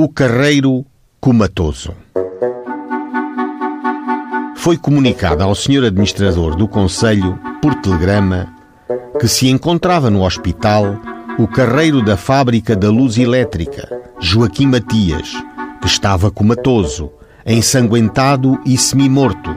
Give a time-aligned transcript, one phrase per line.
[0.00, 0.86] O carreiro
[1.20, 1.92] comatoso.
[4.54, 8.46] Foi comunicado ao senhor administrador do Conselho, por telegrama,
[9.18, 11.00] que se encontrava no hospital
[11.36, 13.90] o carreiro da fábrica da luz elétrica,
[14.20, 15.32] Joaquim Matias,
[15.80, 17.10] que estava comatoso,
[17.44, 19.50] ensanguentado e semi-morto,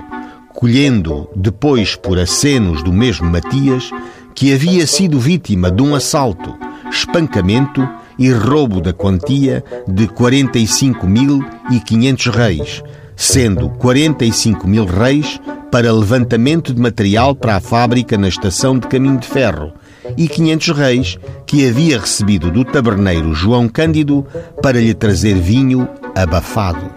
[0.55, 3.91] colhendo depois por acenos do mesmo Matias
[4.33, 6.57] que havia sido vítima de um assalto,
[6.89, 7.87] espancamento
[8.21, 12.83] e roubo da quantia de 45.500 reis,
[13.15, 19.17] sendo 45 mil reis para levantamento de material para a fábrica na estação de caminho
[19.17, 19.73] de ferro
[20.15, 21.17] e 500 reis
[21.47, 24.23] que havia recebido do taberneiro João Cândido
[24.61, 26.91] para lhe trazer vinho abafado.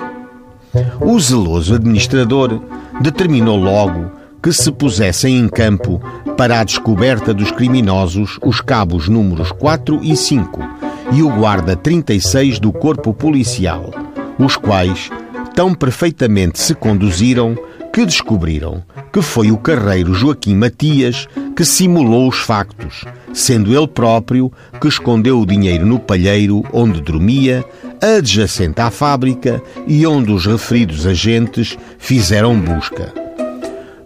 [1.01, 2.61] O zeloso administrador
[3.01, 4.13] determinou logo
[4.43, 6.03] que se pusessem em campo
[6.37, 10.74] para a descoberta dos criminosos os cabos números 4 e 5
[11.15, 13.91] e o guarda 36 do corpo policial,
[14.37, 15.11] os quais
[15.55, 17.57] tão perfeitamente se conduziram
[17.93, 24.53] que descobriram que foi o carreiro Joaquim Matias que simulou os factos, sendo ele próprio
[24.81, 27.65] que escondeu o dinheiro no palheiro onde dormia,
[28.03, 33.24] adjacente à fábrica e onde os referidos agentes fizeram busca.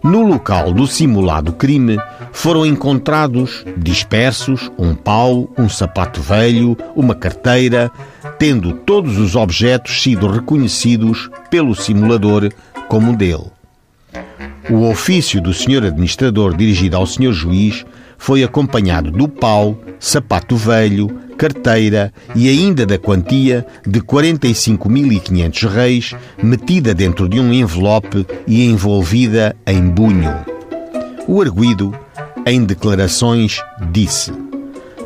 [0.03, 1.97] No local do simulado crime
[2.31, 7.91] foram encontrados dispersos um pau, um sapato velho, uma carteira,
[8.37, 12.49] tendo todos os objetos sido reconhecidos pelo simulador
[12.87, 13.58] como dele.
[14.69, 17.83] O ofício do senhor administrador dirigido ao senhor juiz
[18.19, 26.93] foi acompanhado do pau, sapato velho, carteira e ainda da quantia de 45.500 reis metida
[26.93, 30.35] dentro de um envelope e envolvida em bunho.
[31.27, 31.91] O arguído,
[32.45, 33.59] em declarações,
[33.91, 34.31] disse: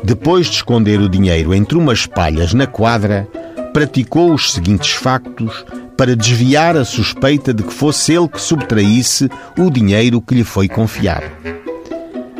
[0.02, 3.26] Depois de esconder o dinheiro entre umas palhas na quadra,
[3.72, 5.64] praticou os seguintes factos
[5.96, 9.28] para desviar a suspeita de que fosse ele que subtraísse
[9.58, 11.26] o dinheiro que lhe foi confiado.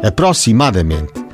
[0.02, 1.24] Aproximadamente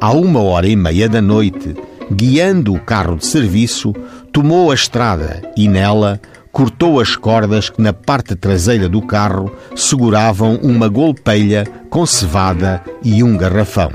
[0.00, 1.74] à uma hora e meia da noite,
[2.12, 3.92] guiando o carro de serviço,
[4.32, 6.20] tomou a estrada e nela
[6.52, 13.22] cortou as cordas que na parte traseira do carro seguravam uma golpeilha com cevada e
[13.22, 13.92] um garrafão,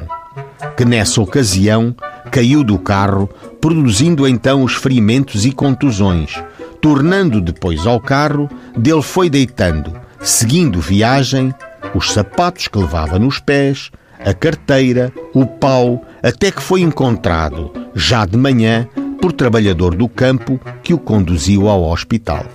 [0.78, 1.96] que nessa ocasião
[2.32, 6.42] caiu do carro, produzindo então os ferimentos e contusões,
[6.84, 11.56] tornando depois ao carro, dele foi deitando, seguindo viagem,
[11.96, 13.90] os sapatos que levava nos pés,
[14.20, 18.86] a carteira, o pau, até que foi encontrado, já de manhã,
[19.22, 22.46] por trabalhador do campo que o conduziu ao hospital.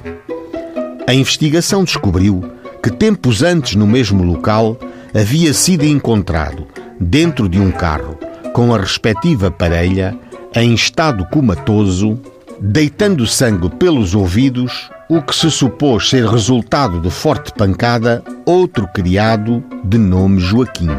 [1.06, 2.44] A investigação descobriu
[2.82, 4.78] que tempos antes, no mesmo local,
[5.18, 6.66] havia sido encontrado,
[7.00, 8.18] dentro de um carro,
[8.52, 10.14] com a respectiva parelha,
[10.54, 12.20] em estado comatoso,
[12.60, 19.62] deitando sangue pelos ouvidos, o que se supôs ser resultado de forte pancada, outro criado
[19.84, 20.90] de nome Joaquim.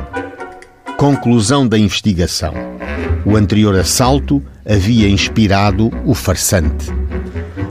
[0.97, 2.53] Conclusão da investigação.
[3.25, 6.91] O anterior assalto havia inspirado o farsante.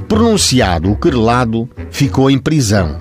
[0.09, 2.99] Pronunciado o querelado, ficou em prisão.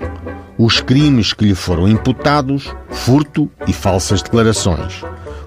[0.58, 5.02] Os crimes que lhe foram imputados, furto e falsas declarações.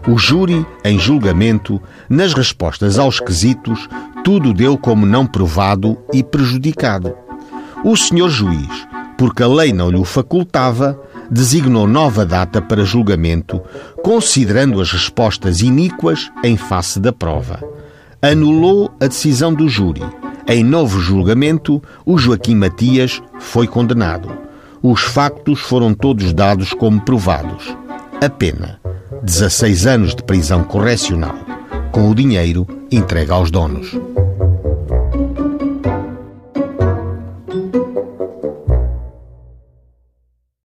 [0.08, 1.80] O júri, em julgamento,
[2.10, 3.88] nas respostas aos quesitos,
[4.24, 7.16] tudo deu como não provado e prejudicado.
[7.84, 8.88] O senhor juiz,
[9.18, 11.00] porque a lei não lhe o facultava,
[11.30, 13.62] designou nova data para julgamento,
[14.04, 17.60] considerando as respostas iníquas em face da prova.
[18.22, 20.04] Anulou a decisão do júri.
[20.48, 24.30] Em novo julgamento, o Joaquim Matias foi condenado.
[24.84, 27.76] Os factos foram todos dados como provados.
[28.24, 28.80] A pena:
[29.24, 31.36] 16 anos de prisão correcional
[31.92, 33.96] com o dinheiro entregue aos donos.